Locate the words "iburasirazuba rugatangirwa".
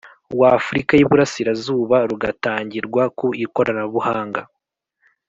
1.05-3.03